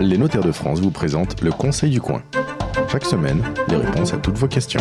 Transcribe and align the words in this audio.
Les 0.00 0.18
notaires 0.18 0.42
de 0.42 0.52
France 0.52 0.80
vous 0.80 0.90
présentent 0.90 1.40
le 1.40 1.52
Conseil 1.52 1.90
du 1.90 2.00
coin. 2.00 2.22
Chaque 2.90 3.04
semaine, 3.04 3.42
les 3.68 3.76
réponses 3.76 4.12
à 4.12 4.16
toutes 4.16 4.36
vos 4.36 4.48
questions. 4.48 4.80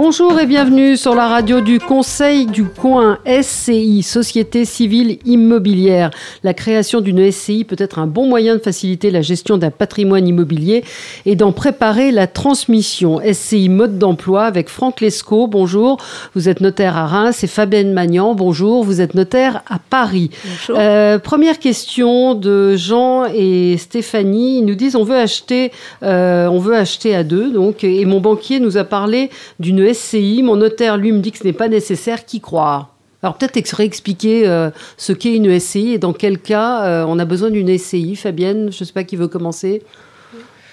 Bonjour 0.00 0.38
et 0.38 0.46
bienvenue 0.46 0.96
sur 0.96 1.16
la 1.16 1.26
radio 1.26 1.60
du 1.60 1.80
Conseil 1.80 2.46
du 2.46 2.64
coin 2.64 3.18
SCI, 3.26 4.04
Société 4.04 4.64
civile 4.64 5.18
immobilière. 5.24 6.12
La 6.44 6.54
création 6.54 7.00
d'une 7.00 7.32
SCI 7.32 7.64
peut 7.64 7.74
être 7.80 7.98
un 7.98 8.06
bon 8.06 8.28
moyen 8.28 8.54
de 8.54 8.60
faciliter 8.60 9.10
la 9.10 9.22
gestion 9.22 9.58
d'un 9.58 9.72
patrimoine 9.72 10.28
immobilier 10.28 10.84
et 11.26 11.34
d'en 11.34 11.50
préparer 11.50 12.12
la 12.12 12.28
transmission. 12.28 13.20
SCI 13.20 13.68
mode 13.68 13.98
d'emploi 13.98 14.44
avec 14.44 14.68
Franck 14.68 15.00
Lescaut, 15.00 15.48
bonjour. 15.48 15.96
Vous 16.36 16.48
êtes 16.48 16.60
notaire 16.60 16.96
à 16.96 17.06
Reims 17.08 17.42
et 17.42 17.48
Fabienne 17.48 17.92
Magnan, 17.92 18.36
bonjour. 18.36 18.84
Vous 18.84 19.00
êtes 19.00 19.14
notaire 19.14 19.64
à 19.68 19.80
Paris. 19.80 20.30
Euh, 20.70 21.18
première 21.18 21.58
question 21.58 22.36
de 22.36 22.76
Jean 22.76 23.24
et 23.34 23.76
Stéphanie. 23.78 24.58
Ils 24.58 24.64
nous 24.64 24.76
disent 24.76 24.94
on 24.94 25.02
veut 25.02 25.18
acheter, 25.18 25.72
euh, 26.04 26.46
on 26.46 26.60
veut 26.60 26.76
acheter 26.76 27.16
à 27.16 27.24
deux, 27.24 27.50
donc, 27.50 27.82
et 27.82 28.04
mon 28.04 28.20
banquier 28.20 28.60
nous 28.60 28.76
a 28.76 28.84
parlé 28.84 29.30
du 29.58 29.72
SCI. 29.92 30.42
Mon 30.42 30.56
notaire, 30.56 30.96
lui, 30.96 31.12
me 31.12 31.20
dit 31.20 31.32
que 31.32 31.38
ce 31.38 31.44
n'est 31.44 31.52
pas 31.52 31.68
nécessaire. 31.68 32.24
Qui 32.24 32.40
croire 32.40 32.94
alors 33.22 33.36
peut-être 33.36 33.72
réexpliquer 33.72 34.46
euh, 34.46 34.70
ce 34.96 35.12
qu'est 35.12 35.34
une 35.34 35.58
SCI 35.58 35.94
et 35.94 35.98
dans 35.98 36.12
quel 36.12 36.38
cas 36.38 36.84
euh, 36.84 37.04
on 37.08 37.18
a 37.18 37.24
besoin 37.24 37.50
d'une 37.50 37.76
SCI. 37.76 38.14
Fabienne, 38.14 38.70
je 38.70 38.82
ne 38.82 38.86
sais 38.86 38.92
pas 38.92 39.04
qui 39.04 39.16
veut 39.16 39.28
commencer. 39.28 39.82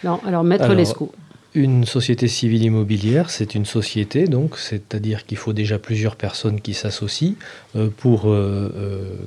Non, 0.03 0.19
alors 0.25 0.43
Maître 0.43 0.71
Lescaut. 0.73 1.11
Une 1.55 1.85
société 1.85 2.27
civile 2.27 2.63
immobilière, 2.63 3.29
c'est 3.29 3.55
une 3.55 3.65
société, 3.65 4.25
donc 4.25 4.57
c'est-à-dire 4.57 5.25
qu'il 5.25 5.37
faut 5.37 5.53
déjà 5.53 5.79
plusieurs 5.79 6.17
personnes 6.17 6.59
qui 6.59 6.73
s'associent 6.73 7.35
euh, 7.77 7.89
pour 7.95 8.27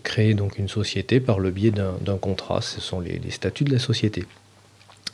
créer 0.05 0.35
donc 0.35 0.59
une 0.59 0.69
société 0.69 1.21
par 1.21 1.41
le 1.41 1.51
biais 1.51 1.73
d'un 1.73 2.19
contrat. 2.19 2.61
Ce 2.61 2.81
sont 2.81 3.01
les 3.01 3.21
statuts 3.31 3.65
de 3.65 3.73
la 3.73 3.79
société. 3.79 4.27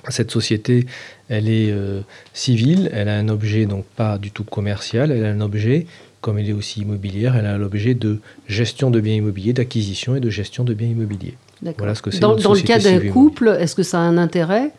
Cette 0.08 0.30
société, 0.30 0.86
elle 1.28 1.48
est 1.48 1.70
euh, 1.70 2.00
civile, 2.32 2.90
elle 2.92 3.08
a 3.08 3.16
un 3.16 3.28
objet 3.28 3.66
donc 3.66 3.84
pas 3.96 4.18
du 4.18 4.30
tout 4.30 4.44
commercial, 4.44 5.10
elle 5.10 5.24
a 5.24 5.30
un 5.30 5.40
objet, 5.40 5.86
comme 6.20 6.38
elle 6.38 6.48
est 6.48 6.54
aussi 6.54 6.82
immobilière, 6.82 7.36
elle 7.36 7.46
a 7.46 7.56
l'objet 7.58 7.94
de 7.94 8.20
gestion 8.48 8.90
de 8.90 9.00
biens 9.00 9.14
immobiliers, 9.14 9.52
d'acquisition 9.52 10.16
et 10.16 10.20
de 10.20 10.30
gestion 10.30 10.64
de 10.64 10.74
biens 10.74 10.88
immobiliers. 10.88 11.34
Voilà 11.78 11.94
ce 11.94 12.02
que 12.02 12.10
c'est. 12.10 12.20
Dans, 12.20 12.36
dans 12.36 12.54
le 12.54 12.60
cas 12.60 12.78
d'un 12.78 13.00
couple, 13.10 13.56
est-ce 13.58 13.74
que 13.74 13.82
ça 13.82 13.98
a 13.98 14.02
un 14.02 14.18
intérêt? 14.18 14.72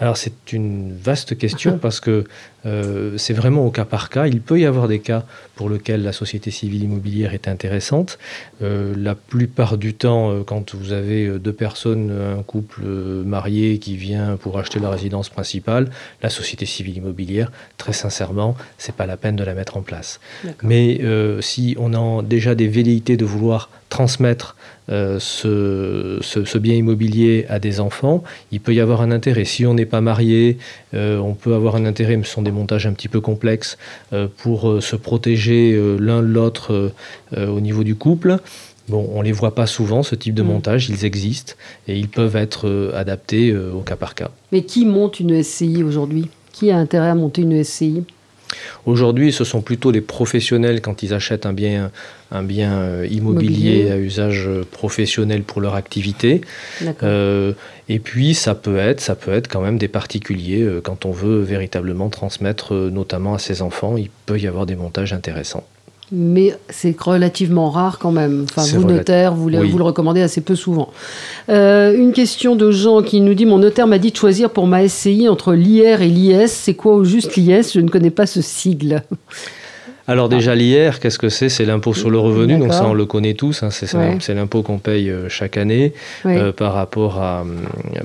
Alors 0.00 0.16
c'est 0.16 0.52
une 0.52 0.92
vaste 0.92 1.38
question 1.38 1.78
parce 1.82 2.00
que 2.00 2.24
euh, 2.66 3.16
c'est 3.18 3.34
vraiment 3.34 3.66
au 3.66 3.70
cas 3.70 3.84
par 3.84 4.10
cas. 4.10 4.26
Il 4.26 4.40
peut 4.40 4.58
y 4.58 4.66
avoir 4.66 4.88
des 4.88 5.00
cas 5.00 5.24
pour 5.54 5.68
lesquels 5.70 6.02
la 6.02 6.12
société 6.12 6.50
civile 6.50 6.84
immobilière 6.84 7.34
est 7.34 7.48
intéressante. 7.48 8.18
Euh, 8.62 8.94
la 8.96 9.14
plupart 9.14 9.78
du 9.78 9.94
temps, 9.94 10.30
euh, 10.30 10.42
quand 10.44 10.74
vous 10.74 10.92
avez 10.92 11.38
deux 11.38 11.52
personnes, 11.52 12.10
un 12.10 12.42
couple 12.42 12.82
marié 12.84 13.78
qui 13.78 13.96
vient 13.96 14.36
pour 14.36 14.58
acheter 14.58 14.80
la 14.80 14.90
résidence 14.90 15.28
principale, 15.28 15.90
la 16.22 16.30
société 16.30 16.66
civile 16.66 16.98
immobilière, 16.98 17.52
très 17.76 17.92
sincèrement, 17.92 18.56
c'est 18.78 18.94
pas 18.94 19.06
la 19.06 19.16
peine 19.16 19.36
de 19.36 19.44
la 19.44 19.54
mettre 19.54 19.76
en 19.76 19.82
place. 19.82 20.20
Mais 20.62 21.00
si 21.40 21.76
on 21.78 21.94
a 21.94 22.22
déjà 22.22 22.54
des 22.54 22.68
velléités 22.68 23.16
de 23.16 23.24
vouloir 23.24 23.70
transmettre 23.88 24.56
euh, 24.90 25.18
ce, 25.18 26.58
bien 26.58 26.74
immobilier 26.74 27.46
à 27.48 27.58
des 27.58 27.80
enfants, 27.80 28.22
il 28.52 28.60
peut 28.60 28.74
y 28.74 28.80
avoir 28.80 29.00
un 29.00 29.10
intérêt. 29.10 29.44
Si 29.44 29.64
on 29.64 29.74
n'est 29.74 29.86
pas 29.86 30.00
marié, 30.00 30.58
euh, 30.94 31.18
on 31.18 31.34
peut 31.34 31.54
avoir 31.54 31.76
un 31.76 31.86
intérêt, 31.86 32.16
mais 32.16 32.24
ce 32.24 32.32
sont 32.32 32.42
des 32.42 32.50
montages 32.54 32.86
un 32.86 32.92
petit 32.92 33.08
peu 33.08 33.20
complexes, 33.20 33.76
euh, 34.12 34.28
pour 34.36 34.82
se 34.82 34.96
protéger 34.96 35.78
l'un 35.98 36.22
l'autre 36.22 36.92
au 37.36 37.60
niveau 37.60 37.84
du 37.84 37.94
couple. 37.94 38.38
Bon, 38.88 39.08
on 39.14 39.20
ne 39.20 39.24
les 39.24 39.32
voit 39.32 39.54
pas 39.54 39.66
souvent, 39.66 40.02
ce 40.02 40.14
type 40.14 40.34
de 40.34 40.42
mm. 40.42 40.46
montage, 40.46 40.88
ils 40.88 41.04
existent 41.04 41.54
et 41.88 41.98
ils 41.98 42.08
peuvent 42.08 42.36
être 42.36 42.92
adaptés 42.94 43.54
au 43.56 43.80
cas 43.80 43.96
par 43.96 44.14
cas. 44.14 44.30
Mais 44.52 44.62
qui 44.62 44.84
monte 44.86 45.20
une 45.20 45.42
SCI 45.42 45.82
aujourd'hui? 45.82 46.28
Qui 46.52 46.70
a 46.70 46.78
intérêt 46.78 47.08
à 47.08 47.14
monter 47.14 47.42
une 47.42 47.62
SCI 47.64 48.04
Aujourd'hui, 48.86 49.32
ce 49.32 49.44
sont 49.44 49.60
plutôt 49.60 49.90
les 49.90 50.00
professionnels 50.00 50.80
quand 50.80 51.02
ils 51.02 51.14
achètent 51.14 51.46
un 51.46 51.52
bien, 51.52 51.90
un 52.30 52.42
bien 52.42 52.72
euh, 52.74 53.08
immobilier, 53.10 53.90
à 53.90 53.98
usage 53.98 54.48
professionnel 54.70 55.42
pour 55.42 55.60
leur 55.60 55.74
activité. 55.74 56.40
Euh, 57.02 57.52
et 57.88 57.98
puis, 57.98 58.34
ça 58.34 58.54
peut 58.54 58.76
être, 58.76 59.00
ça 59.00 59.14
peut 59.14 59.32
être 59.32 59.48
quand 59.48 59.60
même 59.60 59.78
des 59.78 59.88
particuliers 59.88 60.62
euh, 60.62 60.80
quand 60.80 61.04
on 61.06 61.12
veut 61.12 61.40
véritablement 61.40 62.08
transmettre, 62.08 62.74
notamment 62.74 63.34
à 63.34 63.38
ses 63.38 63.62
enfants. 63.62 63.96
Il 63.96 64.10
peut 64.26 64.38
y 64.38 64.46
avoir 64.46 64.66
des 64.66 64.76
montages 64.76 65.12
intéressants 65.12 65.64
mais 66.12 66.54
c'est 66.68 66.98
relativement 67.00 67.70
rare 67.70 67.98
quand 67.98 68.12
même. 68.12 68.44
Enfin, 68.50 68.62
vous, 68.76 68.86
notaire, 68.86 69.34
vous, 69.34 69.50
vous, 69.50 69.78
le 69.78 69.84
recommandez 69.84 70.22
assez 70.22 70.40
peu 70.40 70.54
souvent. 70.54 70.90
Euh, 71.48 71.96
une 71.96 72.12
question 72.12 72.56
de 72.56 72.70
Jean 72.70 73.02
qui 73.02 73.20
nous 73.20 73.34
dit 73.34 73.46
Mon 73.46 73.58
notaire 73.58 73.86
m'a 73.86 73.98
dit 73.98 74.10
de 74.10 74.16
choisir 74.16 74.50
pour 74.50 74.66
ma 74.66 74.86
SCI 74.86 75.28
entre 75.28 75.54
l'IR 75.54 76.02
et 76.02 76.08
l'IS. 76.08 76.48
C'est 76.48 76.74
quoi 76.74 76.94
au 76.94 77.04
juste 77.04 77.36
l'IS 77.36 77.72
Je 77.74 77.80
ne 77.80 77.88
connais 77.88 78.10
pas 78.10 78.26
ce 78.26 78.42
sigle. 78.42 79.02
Alors 80.06 80.28
déjà 80.28 80.54
l'IR, 80.54 81.00
qu'est-ce 81.00 81.18
que 81.18 81.30
c'est? 81.30 81.48
C'est 81.48 81.64
l'impôt 81.64 81.94
sur 81.94 82.10
le 82.10 82.18
revenu, 82.18 82.58
donc 82.58 82.74
ça 82.74 82.86
on 82.86 82.92
le 82.92 83.06
connaît 83.06 83.32
tous, 83.32 83.62
hein. 83.62 83.70
c'est 83.70 84.34
l'impôt 84.34 84.62
qu'on 84.62 84.78
paye 84.78 85.08
euh, 85.08 85.30
chaque 85.30 85.56
année 85.56 85.94
euh, 86.26 86.52
par, 86.52 86.74
rapport 86.74 87.22
à, 87.22 87.44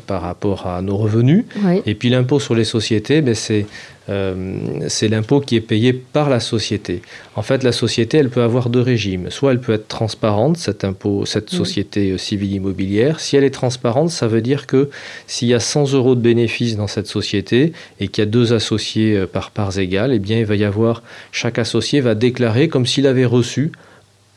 par 0.08 0.22
rapport 0.22 0.66
à 0.68 0.82
nos 0.82 0.96
revenus. 0.96 1.44
Et 1.86 1.96
puis 1.96 2.10
l'impôt 2.10 2.40
sur 2.40 2.56
les 2.56 2.64
sociétés, 2.64 3.22
ben, 3.22 3.36
c'est 3.36 3.66
euh, 4.10 4.58
c'est 4.88 5.08
l'impôt 5.08 5.40
qui 5.40 5.56
est 5.56 5.62
payé 5.62 5.94
par 5.94 6.30
la 6.30 6.40
société. 6.40 7.02
En 7.36 7.42
fait, 7.42 7.64
la 7.64 7.72
société, 7.72 8.18
elle 8.18 8.30
peut 8.30 8.42
avoir 8.42 8.70
deux 8.70 8.82
régimes. 8.82 9.30
Soit 9.30 9.52
elle 9.52 9.60
peut 9.60 9.74
être 9.74 9.88
transparente, 9.88 10.58
cet 10.58 10.84
impôt, 10.84 11.26
cette 11.26 11.50
société 11.50 12.12
euh, 12.12 12.18
civile 12.18 12.54
immobilière. 12.54 13.20
Si 13.20 13.36
elle 13.36 13.44
est 13.44 13.52
transparente, 13.52 14.10
ça 14.10 14.28
veut 14.28 14.42
dire 14.42 14.66
que 14.66 14.90
s'il 15.28 15.48
y 15.48 15.54
a 15.54 15.60
100 15.60 15.94
euros 15.94 16.16
de 16.16 16.22
bénéfices 16.22 16.76
dans 16.76 16.88
cette 16.88 17.08
société 17.08 17.74
et 18.00 18.08
qu'il 18.08 18.24
y 18.24 18.28
a 18.28 18.30
deux 18.30 18.54
associés 18.54 19.16
euh, 19.16 19.28
par 19.28 19.52
parts 19.52 19.78
égales, 19.78 20.14
eh 20.14 20.20
bien, 20.20 20.40
il 20.40 20.46
va 20.46 20.56
y 20.56 20.64
avoir, 20.64 21.04
chaque 21.32 21.60
associé 21.60 22.02
va 22.02 22.16
déclarer 22.16 22.68
comme 22.68 22.88
s'il 22.88 23.06
avait 23.06 23.26
reçu 23.26 23.72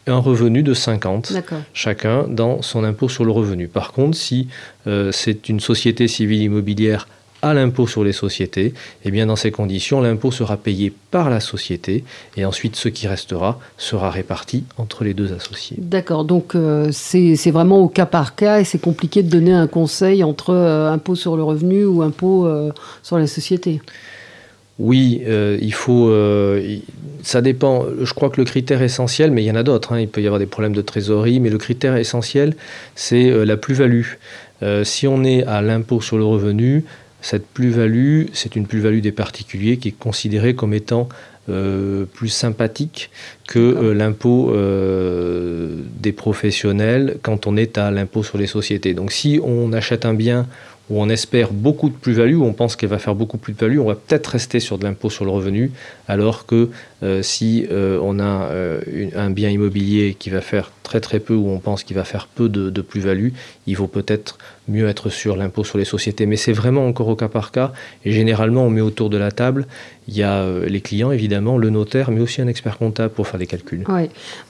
un 0.08 0.18
revenu 0.18 0.64
de 0.64 0.74
50 0.74 1.32
chacun 1.72 2.26
dans 2.28 2.60
son 2.60 2.82
impôt 2.82 3.08
sur 3.08 3.24
le 3.24 3.30
revenu. 3.30 3.68
Par 3.68 3.92
contre, 3.92 4.18
si 4.18 4.48
c'est 5.12 5.48
une 5.48 5.60
société 5.60 6.08
civile 6.08 6.42
immobilière 6.42 7.06
à 7.42 7.54
l'impôt 7.54 7.88
sur 7.88 8.04
les 8.04 8.12
sociétés, 8.12 8.66
et 8.66 8.74
eh 9.06 9.10
bien 9.10 9.26
dans 9.26 9.36
ces 9.36 9.50
conditions, 9.50 10.00
l'impôt 10.00 10.30
sera 10.30 10.56
payé 10.56 10.92
par 11.10 11.28
la 11.28 11.40
société 11.40 12.04
et 12.36 12.44
ensuite 12.44 12.76
ce 12.76 12.88
qui 12.88 13.08
restera 13.08 13.58
sera 13.76 14.10
réparti 14.10 14.64
entre 14.78 15.02
les 15.02 15.12
deux 15.12 15.32
associés. 15.32 15.76
D'accord, 15.80 16.24
donc 16.24 16.54
euh, 16.54 16.88
c'est 16.92 17.50
vraiment 17.50 17.80
au 17.80 17.88
cas 17.88 18.06
par 18.06 18.36
cas 18.36 18.60
et 18.60 18.64
c'est 18.64 18.80
compliqué 18.80 19.24
de 19.24 19.28
donner 19.28 19.52
un 19.52 19.66
conseil 19.66 20.22
entre 20.22 20.50
euh, 20.50 20.92
impôt 20.92 21.16
sur 21.16 21.36
le 21.36 21.42
revenu 21.42 21.84
ou 21.84 22.02
impôt 22.02 22.46
euh, 22.46 22.70
sur 23.02 23.18
la 23.18 23.26
société. 23.26 23.82
Oui, 24.78 25.22
il 25.26 25.74
faut. 25.74 26.10
ça 27.22 27.40
dépend. 27.40 27.84
Je 28.00 28.12
crois 28.14 28.30
que 28.30 28.40
le 28.40 28.44
critère 28.44 28.82
essentiel, 28.82 29.30
mais 29.30 29.44
il 29.44 29.46
y 29.46 29.50
en 29.50 29.54
a 29.54 29.62
d'autres. 29.62 29.92
Hein, 29.92 30.00
il 30.00 30.08
peut 30.08 30.22
y 30.22 30.26
avoir 30.26 30.40
des 30.40 30.46
problèmes 30.46 30.72
de 30.72 30.80
trésorerie, 30.80 31.38
mais 31.38 31.50
le 31.50 31.58
critère 31.58 31.94
essentiel, 31.94 32.56
c'est 32.96 33.30
la 33.44 33.56
plus-value. 33.56 34.06
si 34.82 35.06
on 35.06 35.22
est 35.22 35.44
à 35.44 35.60
l'impôt 35.62 36.00
sur 36.00 36.16
le 36.16 36.24
revenu, 36.24 36.84
cette 37.22 37.46
plus-value, 37.46 38.26
c'est 38.32 38.56
une 38.56 38.66
plus-value 38.66 39.00
des 39.00 39.12
particuliers 39.12 39.78
qui 39.78 39.88
est 39.88 39.98
considérée 39.98 40.54
comme 40.54 40.74
étant 40.74 41.08
euh, 41.48 42.04
plus 42.04 42.28
sympathique 42.28 43.10
que 43.48 43.58
euh, 43.58 43.94
l'impôt 43.94 44.52
euh, 44.52 45.80
des 45.98 46.12
professionnels 46.12 47.18
quand 47.22 47.48
on 47.48 47.56
est 47.56 47.78
à 47.78 47.90
l'impôt 47.90 48.22
sur 48.22 48.38
les 48.38 48.46
sociétés. 48.46 48.94
Donc 48.94 49.10
si 49.10 49.40
on 49.42 49.72
achète 49.72 50.04
un 50.04 50.14
bien 50.14 50.46
où 50.88 51.00
on 51.02 51.08
espère 51.08 51.52
beaucoup 51.52 51.88
de 51.88 51.94
plus-value, 51.94 52.36
où 52.36 52.44
on 52.44 52.52
pense 52.52 52.76
qu'elle 52.76 52.90
va 52.90 52.98
faire 52.98 53.16
beaucoup 53.16 53.38
plus 53.38 53.54
de 53.54 53.58
plus-value, 53.58 53.80
on 53.80 53.86
va 53.86 53.96
peut-être 53.96 54.28
rester 54.28 54.60
sur 54.60 54.78
de 54.78 54.84
l'impôt 54.84 55.10
sur 55.10 55.24
le 55.24 55.30
revenu, 55.32 55.72
alors 56.06 56.44
que 56.44 56.70
si 57.22 57.66
on 57.70 58.18
a 58.18 58.50
un 59.16 59.30
bien 59.30 59.48
immobilier 59.48 60.16
qui 60.18 60.28
va 60.28 60.40
faire 60.40 60.70
très 60.82 61.00
très 61.00 61.20
peu, 61.20 61.34
où 61.34 61.48
on 61.48 61.58
pense 61.58 61.84
qu'il 61.84 61.96
va 61.96 62.04
faire 62.04 62.26
peu 62.26 62.48
de, 62.48 62.70
de 62.70 62.80
plus-value, 62.80 63.30
il 63.66 63.76
vaut 63.76 63.86
peut-être 63.86 64.38
mieux 64.68 64.88
être 64.88 65.08
sur 65.08 65.36
l'impôt 65.36 65.64
sur 65.64 65.78
les 65.78 65.84
sociétés. 65.84 66.26
Mais 66.26 66.36
c'est 66.36 66.52
vraiment 66.52 66.86
encore 66.86 67.08
au 67.08 67.16
cas 67.16 67.28
par 67.28 67.50
cas. 67.50 67.72
Et 68.04 68.12
généralement, 68.12 68.64
on 68.64 68.70
met 68.70 68.80
autour 68.80 69.10
de 69.10 69.16
la 69.16 69.30
table, 69.30 69.66
il 70.08 70.16
y 70.16 70.22
a 70.22 70.42
euh, 70.42 70.66
les 70.66 70.80
clients, 70.80 71.12
évidemment, 71.12 71.58
le 71.58 71.70
notaire, 71.70 72.10
mais 72.10 72.20
aussi 72.20 72.40
un 72.42 72.48
expert 72.48 72.78
comptable 72.78 73.12
pour 73.14 73.26
faire 73.26 73.38
des 73.38 73.46
calculs. 73.46 73.84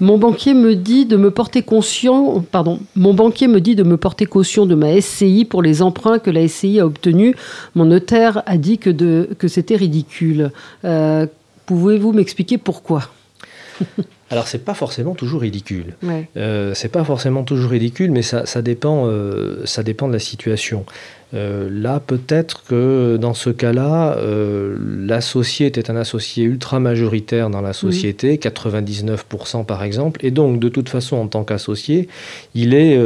Mon 0.00 0.18
banquier 0.18 0.54
me 0.54 0.74
dit 0.74 1.06
de 1.06 1.16
me 1.16 1.30
porter 1.30 1.62
caution, 1.62 2.42
pardon, 2.42 2.80
mon 2.96 3.14
banquier 3.14 3.48
me 3.48 3.60
dit 3.60 3.74
de 3.74 3.82
me 3.82 3.96
porter 3.96 4.26
caution 4.26 4.66
de 4.66 4.74
ma 4.74 5.00
SCI 5.00 5.44
pour 5.44 5.62
les 5.62 5.82
emprunts 5.82 6.18
que 6.18 6.30
la 6.30 6.46
SCI 6.48 6.80
a 6.80 6.86
obtenus. 6.86 7.34
Mon 7.74 7.84
notaire 7.84 8.42
a 8.46 8.56
dit 8.56 8.78
que, 8.78 8.90
de, 8.90 9.28
que 9.38 9.48
c'était 9.48 9.76
ridicule. 9.76 10.52
Euh, 10.84 11.26
pouvez-vous 11.66 12.12
m'expliquer 12.12 12.58
pourquoi? 12.58 13.08
Alors 14.32 14.48
c'est 14.48 14.64
pas 14.64 14.72
forcément 14.72 15.14
toujours 15.14 15.42
ridicule. 15.42 15.94
Euh, 16.38 16.72
c'est 16.74 16.88
pas 16.88 17.04
forcément 17.04 17.42
toujours 17.42 17.70
ridicule, 17.70 18.10
mais 18.10 18.22
ça, 18.22 18.62
dépend, 18.62 19.04
euh, 19.06 19.60
ça 19.66 19.82
dépend 19.82 20.08
de 20.08 20.14
la 20.14 20.18
situation. 20.18 20.86
Euh, 21.34 21.68
là, 21.70 22.00
peut-être 22.00 22.62
que 22.64 23.18
dans 23.18 23.34
ce 23.34 23.50
cas-là, 23.50 24.16
l'associé 24.78 25.66
était 25.66 25.90
un 25.90 25.96
associé 25.96 26.44
ultra 26.44 26.80
majoritaire 26.80 27.50
dans 27.50 27.60
la 27.60 27.74
société, 27.74 28.38
99% 28.38 29.66
par 29.66 29.82
exemple, 29.82 30.24
et 30.24 30.30
donc 30.30 30.58
de 30.58 30.68
toute 30.70 30.88
façon, 30.88 31.16
en 31.16 31.26
tant 31.26 31.44
qu'associé, 31.44 32.08
il 32.54 32.74
est, 32.74 32.98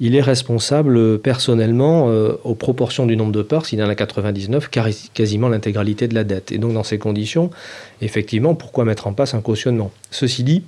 il 0.00 0.16
est 0.16 0.22
responsable 0.22 1.18
personnellement 1.18 2.06
aux 2.44 2.54
proportions 2.54 3.04
du 3.04 3.16
nombre 3.16 3.32
de 3.32 3.42
parts, 3.42 3.66
s'il 3.66 3.82
en 3.82 3.88
a 3.88 3.94
99, 3.94 4.70
quasiment 5.12 5.48
l'intégralité 5.48 6.08
de 6.08 6.14
la 6.14 6.24
dette. 6.24 6.50
Et 6.52 6.58
donc 6.58 6.72
dans 6.72 6.84
ces 6.84 6.98
conditions, 6.98 7.50
effectivement, 8.00 8.54
pourquoi 8.54 8.84
mettre 8.84 9.06
en 9.06 9.12
place 9.12 9.34
un 9.34 9.40
cautionnement? 9.40 9.90
Ceci 10.10 10.44
dit, 10.44 10.61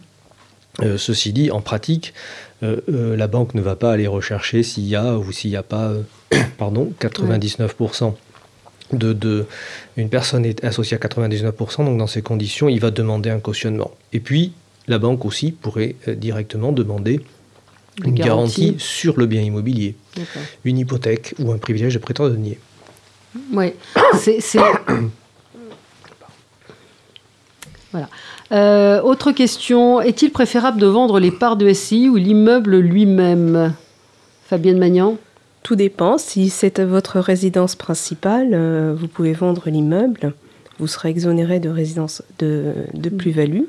euh, 0.83 0.99
ceci 0.99 1.33
dit, 1.33 1.51
en 1.51 1.61
pratique, 1.61 2.15
euh, 2.63 2.81
euh, 2.89 3.17
la 3.17 3.27
banque 3.27 3.55
ne 3.55 3.61
va 3.61 3.77
pas 3.77 3.93
aller 3.93 4.07
rechercher 4.07 4.63
s'il 4.63 4.87
y 4.87 4.97
a 4.97 5.17
ou 5.17 5.31
s'il 5.33 5.51
n'y 5.51 5.57
a 5.57 5.63
pas 5.63 5.93
pardon, 6.59 6.93
99%. 7.01 8.15
De, 8.93 9.47
une 9.97 10.09
personne 10.09 10.45
est 10.45 10.63
associée 10.63 10.97
à 10.97 11.01
99%, 11.01 11.85
donc 11.85 11.99
dans 11.99 12.07
ces 12.07 12.23
conditions, 12.23 12.69
il 12.69 12.81
va 12.81 12.91
demander 12.91 13.31
un 13.31 13.41
cautionnement. 13.41 13.91
Et 14.13 14.21
puis, 14.21 14.53
la 14.87 14.99
banque 14.99 15.25
aussi 15.25 15.53
pourrait 15.53 15.97
directement 16.07 16.71
demander 16.71 17.21
une 18.05 18.15
garantie. 18.15 18.77
sur 18.79 19.19
le 19.19 19.27
bien 19.27 19.41
immobilier, 19.41 19.97
une 20.65 20.79
hypothèque 20.79 21.35
ou 21.39 21.51
un 21.51 21.59
privilège 21.59 21.99
de 21.99 22.29
denier. 22.29 22.59
Oui, 23.53 23.73
c'est 24.21 24.41
voilà. 27.95 28.09
Euh, 28.51 29.01
autre 29.03 29.31
question, 29.31 30.01
est-il 30.01 30.33
préférable 30.33 30.81
de 30.81 30.87
vendre 30.87 31.21
les 31.21 31.31
parts 31.31 31.57
de 31.57 31.73
SCI 31.73 32.09
ou 32.09 32.17
l'immeuble 32.17 32.77
lui-même? 32.77 33.73
Fabienne 34.47 34.79
Magnan 34.79 35.17
Tout 35.63 35.77
dépend. 35.77 36.19
Si 36.19 36.51
c'est 36.51 36.81
votre 36.81 37.21
résidence 37.21 37.77
principale, 37.77 38.51
euh, 38.53 38.97
vous 38.99 39.07
pouvez 39.07 39.33
vendre 39.33 39.63
l'immeuble. 39.67 40.33
Vous 40.81 40.89
serez 40.89 41.11
exonéré 41.11 41.61
de 41.61 41.69
résidence 41.69 42.25
de, 42.41 42.75
plus-value. 43.17 43.63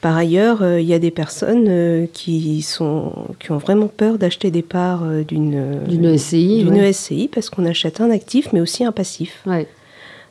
Par 0.00 0.16
ailleurs, 0.16 0.62
euh, 0.62 0.80
il 0.80 0.86
y 0.86 0.94
a 0.94 1.00
des 1.00 1.10
personnes 1.10 2.06
qui, 2.12 2.62
sont, 2.62 3.12
qui 3.40 3.50
ont 3.50 3.58
vraiment 3.58 3.88
peur 3.88 4.18
d'acheter 4.18 4.52
des 4.52 4.62
parts 4.62 5.02
d'une 5.26 6.16
SCI, 6.16 6.64
SCI 6.92 7.26
parce 7.26 7.50
qu'on 7.50 7.66
achète 7.66 8.00
un 8.00 8.12
actif 8.12 8.52
mais 8.52 8.60
aussi 8.60 8.84
un 8.84 8.92
passif. 8.92 9.42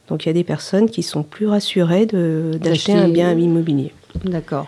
Donc 0.10 0.26
il 0.26 0.30
y 0.30 0.32
a 0.32 0.34
des 0.34 0.44
personnes 0.44 0.90
qui 0.90 1.04
sont 1.04 1.24
plus 1.24 1.48
rassurées 1.48 2.06
d'acheter 2.06 2.94
un 2.94 3.10
bien 3.10 3.38
immobilier. 3.38 3.94
D'accord. 4.24 4.68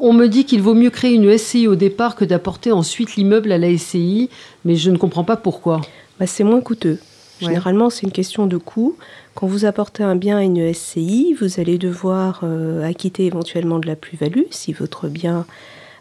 On 0.00 0.12
me 0.12 0.26
dit 0.26 0.44
qu'il 0.44 0.62
vaut 0.62 0.74
mieux 0.74 0.90
créer 0.90 1.14
une 1.14 1.36
SCI 1.36 1.66
au 1.66 1.74
départ 1.74 2.14
que 2.14 2.24
d'apporter 2.24 2.70
ensuite 2.70 3.16
l'immeuble 3.16 3.50
à 3.50 3.58
la 3.58 3.76
SCI, 3.76 4.30
mais 4.64 4.76
je 4.76 4.90
ne 4.90 4.96
comprends 4.96 5.24
pas 5.24 5.36
pourquoi. 5.36 5.80
Bah, 6.20 6.26
c'est 6.26 6.44
moins 6.44 6.60
coûteux. 6.60 6.98
Généralement, 7.40 7.90
c'est 7.90 8.02
une 8.02 8.12
question 8.12 8.46
de 8.46 8.56
coût. 8.56 8.96
Quand 9.34 9.46
vous 9.46 9.64
apportez 9.64 10.02
un 10.02 10.16
bien 10.16 10.38
à 10.38 10.42
une 10.42 10.72
SCI, 10.72 11.36
vous 11.40 11.60
allez 11.60 11.78
devoir 11.78 12.40
euh, 12.42 12.82
acquitter 12.82 13.26
éventuellement 13.26 13.78
de 13.78 13.86
la 13.86 13.94
plus-value 13.94 14.46
si 14.50 14.72
votre 14.72 15.08
bien 15.08 15.46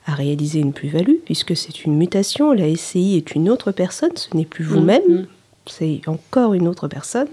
a 0.07 0.13
réalisé 0.13 0.59
une 0.59 0.73
plus-value, 0.73 1.17
puisque 1.25 1.55
c'est 1.55 1.83
une 1.83 1.95
mutation. 1.95 2.53
La 2.53 2.73
SCI 2.75 3.17
est 3.17 3.35
une 3.35 3.49
autre 3.49 3.71
personne, 3.71 4.15
ce 4.15 4.35
n'est 4.35 4.45
plus 4.45 4.63
vous-même, 4.63 5.03
mm, 5.07 5.13
mm. 5.13 5.27
c'est 5.67 6.01
encore 6.07 6.53
une 6.53 6.67
autre 6.67 6.87
personne. 6.87 7.27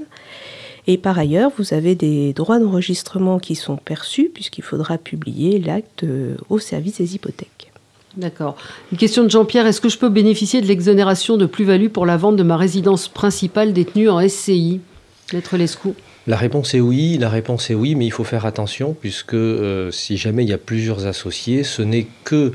Et 0.86 0.98
par 0.98 1.18
ailleurs, 1.18 1.50
vous 1.56 1.72
avez 1.72 1.94
des 1.94 2.32
droits 2.32 2.58
d'enregistrement 2.58 3.38
qui 3.38 3.54
sont 3.54 3.76
perçus 3.76 4.30
puisqu'il 4.32 4.62
faudra 4.62 4.98
publier 4.98 5.58
l'acte 5.58 6.04
euh, 6.04 6.36
au 6.50 6.58
service 6.58 6.98
des 6.98 7.14
hypothèques. 7.14 7.72
D'accord. 8.16 8.56
Une 8.92 8.98
question 8.98 9.24
de 9.24 9.28
Jean-Pierre, 9.28 9.66
est-ce 9.66 9.80
que 9.80 9.88
je 9.88 9.98
peux 9.98 10.08
bénéficier 10.08 10.60
de 10.60 10.66
l'exonération 10.66 11.36
de 11.36 11.46
plus-value 11.46 11.88
pour 11.88 12.06
la 12.06 12.16
vente 12.16 12.36
de 12.36 12.42
ma 12.42 12.56
résidence 12.56 13.08
principale 13.08 13.72
détenue 13.72 14.08
en 14.08 14.26
SCI 14.26 14.80
Maître 15.32 15.56
Lescou 15.56 15.94
la 16.26 16.38
réponse 16.38 16.72
est 16.72 16.80
oui, 16.80 17.18
la 17.18 17.28
réponse 17.28 17.68
est 17.68 17.74
oui, 17.74 17.94
mais 17.94 18.06
il 18.06 18.10
faut 18.10 18.24
faire 18.24 18.46
attention 18.46 18.96
puisque 18.98 19.34
euh, 19.34 19.90
si 19.90 20.16
jamais 20.16 20.42
il 20.42 20.48
y 20.48 20.54
a 20.54 20.58
plusieurs 20.58 21.06
associés, 21.06 21.64
ce 21.64 21.82
n'est 21.82 22.06
que 22.24 22.52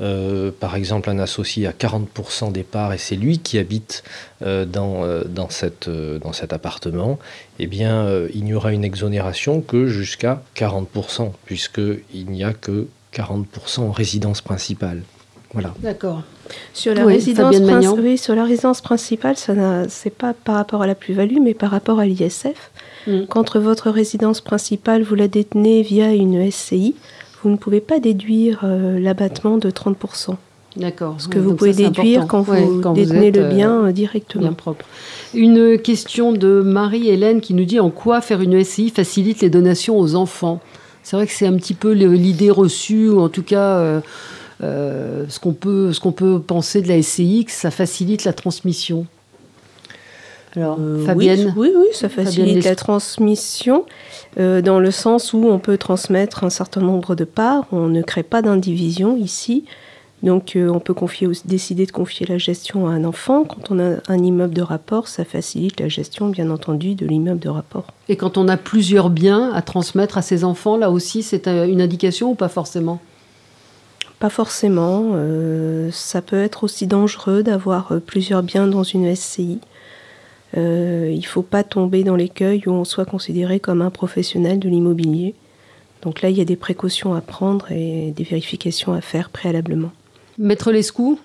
euh, 0.00 0.52
par 0.52 0.76
exemple 0.76 1.10
un 1.10 1.18
associé 1.18 1.66
à 1.66 1.72
40% 1.72 2.52
des 2.52 2.62
parts 2.62 2.92
et 2.92 2.98
c'est 2.98 3.16
lui 3.16 3.40
qui 3.40 3.58
habite 3.58 4.04
euh, 4.42 4.64
dans, 4.64 5.04
euh, 5.04 5.24
dans, 5.24 5.50
cette, 5.50 5.90
dans 5.90 6.32
cet 6.32 6.52
appartement, 6.52 7.18
eh 7.58 7.66
bien, 7.66 8.08
il 8.32 8.44
n'y 8.44 8.54
aura 8.54 8.72
une 8.72 8.84
exonération 8.84 9.60
que 9.60 9.86
jusqu'à 9.86 10.42
40%, 10.56 11.32
puisqu'il 11.44 12.30
n'y 12.30 12.44
a 12.44 12.52
que 12.52 12.86
40% 13.12 13.80
en 13.80 13.90
résidence 13.90 14.40
principale. 14.40 15.02
Voilà. 15.52 15.74
D'accord. 15.80 16.22
Sur 16.74 16.94
la, 16.94 17.04
résidence 17.06 17.56
oui, 17.98 18.18
sur 18.18 18.34
la 18.34 18.44
résidence 18.44 18.80
principale, 18.80 19.36
ce 19.36 19.52
n'est 19.52 20.10
pas 20.10 20.34
par 20.34 20.56
rapport 20.56 20.82
à 20.82 20.86
la 20.86 20.94
plus-value, 20.94 21.38
mais 21.42 21.54
par 21.54 21.70
rapport 21.70 21.98
à 21.98 22.06
l'ISF. 22.06 22.70
Mm. 23.06 23.24
Quand 23.28 23.56
votre 23.56 23.90
résidence 23.90 24.40
principale, 24.40 25.02
vous 25.02 25.14
la 25.14 25.28
détenez 25.28 25.82
via 25.82 26.12
une 26.12 26.50
SCI, 26.50 26.94
vous 27.42 27.50
ne 27.50 27.56
pouvez 27.56 27.80
pas 27.80 28.00
déduire 28.00 28.60
euh, 28.64 28.98
l'abattement 28.98 29.58
de 29.58 29.70
30%. 29.70 30.36
D'accord. 30.76 31.16
Ce 31.18 31.28
que 31.28 31.38
vous 31.38 31.54
pouvez 31.54 31.72
déduire 31.72 32.26
quand 32.26 32.42
vous 32.42 32.82
détenez 32.92 33.30
le 33.30 33.48
bien 33.48 33.86
euh, 33.86 33.92
directement. 33.92 34.42
Bien 34.42 34.52
propre. 34.52 34.84
Une 35.34 35.78
question 35.78 36.32
de 36.32 36.60
Marie-Hélène 36.60 37.40
qui 37.40 37.54
nous 37.54 37.64
dit 37.64 37.80
en 37.80 37.90
quoi 37.90 38.20
faire 38.20 38.40
une 38.40 38.62
SCI 38.62 38.90
facilite 38.90 39.40
les 39.40 39.50
donations 39.50 39.98
aux 39.98 40.14
enfants? 40.14 40.60
C'est 41.02 41.16
vrai 41.16 41.26
que 41.26 41.32
c'est 41.32 41.46
un 41.46 41.56
petit 41.56 41.74
peu 41.74 41.92
l'idée 41.92 42.50
reçue, 42.50 43.08
ou 43.08 43.20
en 43.20 43.28
tout 43.28 43.42
cas 43.42 44.02
euh, 44.62 45.24
ce 45.28 45.38
qu'on 45.38 45.52
peut, 45.52 45.92
qu'on 46.02 46.12
peut 46.12 46.40
penser 46.40 46.82
de 46.82 46.88
la 46.88 47.00
SCI, 47.02 47.44
que 47.46 47.52
ça 47.52 47.70
facilite 47.70 48.24
la 48.24 48.32
transmission. 48.32 49.06
Alors, 50.58 50.78
Fabienne 51.06 51.54
oui, 51.56 51.72
oui, 51.76 51.86
ça 51.92 52.08
facilite 52.08 52.64
la 52.64 52.74
transmission. 52.74 53.84
Euh, 54.38 54.60
dans 54.60 54.80
le 54.80 54.90
sens 54.90 55.32
où 55.32 55.46
on 55.46 55.58
peut 55.58 55.78
transmettre 55.78 56.44
un 56.44 56.50
certain 56.50 56.80
nombre 56.80 57.14
de 57.14 57.24
parts, 57.24 57.64
on 57.72 57.88
ne 57.88 58.02
crée 58.02 58.22
pas 58.22 58.42
d'indivision 58.42 59.16
ici. 59.16 59.64
Donc 60.24 60.56
euh, 60.56 60.68
on 60.68 60.80
peut 60.80 60.94
confier, 60.94 61.28
décider 61.44 61.86
de 61.86 61.92
confier 61.92 62.26
la 62.26 62.38
gestion 62.38 62.88
à 62.88 62.90
un 62.90 63.04
enfant. 63.04 63.44
Quand 63.44 63.70
on 63.70 63.78
a 63.78 63.98
un 64.08 64.18
immeuble 64.18 64.54
de 64.54 64.62
rapport, 64.62 65.06
ça 65.06 65.24
facilite 65.24 65.78
la 65.80 65.88
gestion, 65.88 66.28
bien 66.28 66.50
entendu, 66.50 66.96
de 66.96 67.06
l'immeuble 67.06 67.38
de 67.38 67.48
rapport. 67.48 67.86
Et 68.08 68.16
quand 68.16 68.36
on 68.36 68.48
a 68.48 68.56
plusieurs 68.56 69.10
biens 69.10 69.52
à 69.54 69.62
transmettre 69.62 70.18
à 70.18 70.22
ses 70.22 70.42
enfants, 70.42 70.76
là 70.76 70.90
aussi, 70.90 71.22
c'est 71.22 71.46
euh, 71.46 71.66
une 71.66 71.80
indication 71.80 72.32
ou 72.32 72.34
pas 72.34 72.48
forcément? 72.48 73.00
Pas 74.18 74.30
forcément. 74.30 75.14
ça 75.92 76.22
peut 76.22 76.42
être 76.42 76.64
aussi 76.64 76.88
dangereux 76.88 77.44
d'avoir 77.44 77.92
plusieurs 78.04 78.42
biens 78.42 78.66
dans 78.66 78.82
une 78.82 79.14
SCI. 79.14 79.60
Euh, 80.56 81.10
il 81.12 81.20
ne 81.20 81.26
faut 81.26 81.42
pas 81.42 81.62
tomber 81.62 82.04
dans 82.04 82.16
l'écueil 82.16 82.62
où 82.66 82.70
on 82.70 82.84
soit 82.84 83.04
considéré 83.04 83.60
comme 83.60 83.82
un 83.82 83.90
professionnel 83.90 84.58
de 84.58 84.68
l'immobilier. 84.68 85.34
Donc 86.02 86.22
là, 86.22 86.30
il 86.30 86.38
y 86.38 86.40
a 86.40 86.44
des 86.44 86.56
précautions 86.56 87.14
à 87.14 87.20
prendre 87.20 87.70
et 87.70 88.12
des 88.12 88.24
vérifications 88.24 88.92
à 88.92 89.00
faire 89.00 89.30
préalablement. 89.30 89.92
Maître 90.38 90.70
Lescou 90.72 91.18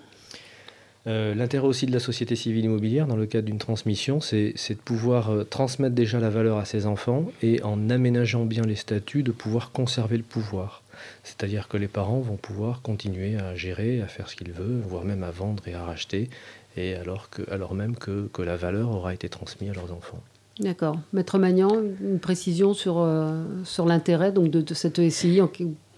euh, 1.05 1.35
L'intérêt 1.35 1.67
aussi 1.67 1.85
de 1.85 1.91
la 1.91 1.99
société 1.99 2.35
civile 2.35 2.65
immobilière 2.65 3.07
dans 3.07 3.15
le 3.15 3.25
cadre 3.25 3.45
d'une 3.45 3.59
transmission, 3.59 4.19
c'est 4.19 4.53
de 4.69 4.79
pouvoir 4.83 5.29
euh, 5.29 5.43
transmettre 5.43 5.95
déjà 5.95 6.19
la 6.19 6.29
valeur 6.29 6.57
à 6.57 6.65
ses 6.65 6.85
enfants 6.85 7.25
et 7.41 7.61
en 7.63 7.89
aménageant 7.89 8.45
bien 8.45 8.63
les 8.63 8.75
statuts, 8.75 9.23
de 9.23 9.31
pouvoir 9.31 9.71
conserver 9.71 10.17
le 10.17 10.23
pouvoir. 10.23 10.82
C'est-à-dire 11.23 11.67
que 11.67 11.77
les 11.77 11.87
parents 11.87 12.19
vont 12.19 12.37
pouvoir 12.37 12.81
continuer 12.81 13.37
à 13.37 13.55
gérer, 13.55 14.01
à 14.01 14.07
faire 14.07 14.29
ce 14.29 14.35
qu'ils 14.35 14.51
veulent, 14.51 14.81
voire 14.81 15.03
même 15.03 15.23
à 15.23 15.31
vendre 15.31 15.67
et 15.67 15.73
à 15.73 15.83
racheter, 15.83 16.29
et 16.75 16.95
alors, 16.95 17.29
même 17.73 17.95
que, 17.95 18.29
la 18.41 18.55
valeur 18.55 18.89
aura 18.89 19.13
été 19.13 19.29
transmise 19.29 19.69
à 19.69 19.73
leurs 19.73 19.93
enfants. 19.93 20.19
D'accord. 20.59 20.97
Maître 21.13 21.39
Magnan, 21.39 21.69
une 22.01 22.19
précision 22.19 22.73
sur, 22.73 22.99
euh, 22.99 23.43
l'intérêt 23.85 24.31
de, 24.31 24.47
de, 24.47 24.73
cette 24.73 25.09
SCI 25.09 25.41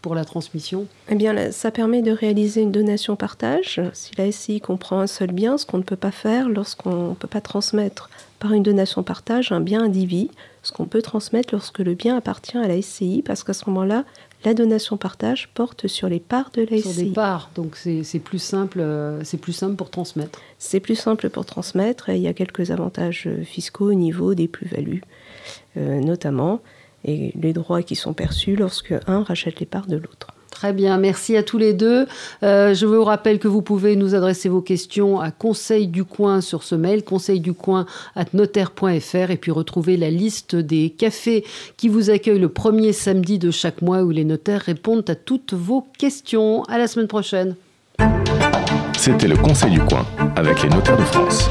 pour 0.05 0.13
la 0.13 0.23
transmission 0.23 0.85
Eh 1.09 1.15
bien, 1.15 1.49
ça 1.51 1.71
permet 1.71 2.03
de 2.03 2.11
réaliser 2.11 2.61
une 2.61 2.71
donation-partage. 2.71 3.81
Si 3.93 4.11
la 4.19 4.31
SCI 4.31 4.61
comprend 4.61 4.99
un 4.99 5.07
seul 5.07 5.31
bien, 5.31 5.57
ce 5.57 5.65
qu'on 5.65 5.79
ne 5.79 5.83
peut 5.83 5.95
pas 5.95 6.11
faire 6.11 6.47
lorsqu'on 6.47 7.09
ne 7.09 7.15
peut 7.15 7.27
pas 7.27 7.41
transmettre 7.41 8.11
par 8.37 8.53
une 8.53 8.61
donation-partage 8.61 9.51
un 9.51 9.61
bien 9.61 9.81
indivis, 9.81 10.29
ce 10.61 10.71
qu'on 10.71 10.85
peut 10.85 11.01
transmettre 11.01 11.55
lorsque 11.55 11.79
le 11.79 11.95
bien 11.95 12.15
appartient 12.15 12.55
à 12.55 12.67
la 12.67 12.79
SCI, 12.79 13.23
parce 13.25 13.43
qu'à 13.43 13.53
ce 13.53 13.67
moment-là, 13.67 14.05
la 14.43 14.53
donation 14.53 14.95
partage 14.95 15.49
porte 15.55 15.87
sur 15.87 16.07
les 16.07 16.19
parts 16.19 16.51
de 16.53 16.61
la 16.61 16.77
SCI. 16.77 16.81
Sur 16.81 17.03
des 17.03 17.09
parts, 17.09 17.49
donc 17.55 17.75
c'est 17.75 18.19
plus 18.19 18.37
simple, 18.37 18.81
euh, 18.81 19.23
c'est 19.23 19.37
plus 19.37 19.53
simple 19.53 19.73
pour 19.73 19.89
transmettre. 19.89 20.39
C'est 20.59 20.81
plus 20.81 20.95
simple 20.95 21.31
pour 21.31 21.47
transmettre 21.47 22.09
et 22.09 22.17
il 22.17 22.21
y 22.21 22.27
a 22.27 22.33
quelques 22.33 22.69
avantages 22.69 23.27
fiscaux 23.43 23.89
au 23.89 23.95
niveau 23.95 24.35
des 24.35 24.47
plus-values, 24.47 25.01
euh, 25.77 25.99
notamment, 25.99 26.61
et 27.05 27.31
les 27.39 27.53
droits 27.53 27.83
qui 27.83 27.95
sont 27.95 28.13
perçus 28.13 28.55
lorsque 28.55 28.93
un 29.07 29.23
rachète 29.23 29.59
les 29.59 29.65
parts 29.65 29.87
de 29.87 29.97
l'autre. 29.97 30.27
Très 30.55 30.71
bien, 30.71 30.97
merci 30.97 31.35
à 31.35 31.43
tous 31.43 31.57
les 31.57 31.73
deux. 31.73 32.07
Euh, 32.41 32.73
je 32.73 32.85
vous 32.85 33.03
rappelle 33.03 33.39
que 33.39 33.49
vous 33.49 33.61
pouvez 33.61 33.97
nous 33.97 34.15
adresser 34.15 34.47
vos 34.47 34.61
questions 34.61 35.19
à 35.19 35.29
Conseil 35.29 35.87
du 35.87 36.05
Coin 36.05 36.39
sur 36.39 36.63
ce 36.63 36.75
mail, 36.75 37.03
conseilducoin 37.03 37.85
notaire.fr 38.33 39.31
et 39.31 39.35
puis 39.35 39.51
retrouver 39.51 39.97
la 39.97 40.09
liste 40.09 40.55
des 40.55 40.91
cafés 40.91 41.43
qui 41.75 41.89
vous 41.89 42.09
accueillent 42.09 42.39
le 42.39 42.47
premier 42.47 42.93
samedi 42.93 43.37
de 43.37 43.51
chaque 43.51 43.81
mois 43.81 44.03
où 44.03 44.11
les 44.11 44.23
notaires 44.23 44.61
répondent 44.61 45.09
à 45.09 45.15
toutes 45.15 45.53
vos 45.53 45.85
questions. 45.97 46.63
À 46.63 46.77
la 46.77 46.87
semaine 46.87 47.07
prochaine. 47.07 47.55
C'était 48.97 49.27
le 49.27 49.35
Conseil 49.35 49.71
du 49.71 49.81
Coin 49.81 50.05
avec 50.37 50.63
les 50.63 50.69
notaires 50.69 50.97
de 50.97 51.03
France. 51.03 51.49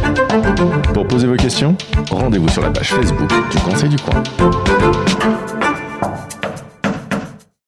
Pour 0.94 1.06
poser 1.06 1.26
vos 1.26 1.36
questions, 1.36 1.76
rendez-vous 2.10 2.48
sur 2.48 2.62
la 2.62 2.70
page 2.70 2.94
Facebook 2.94 3.30
du 3.50 3.58
Conseil 3.58 3.90
du 3.90 3.96
Coin. 3.96 4.22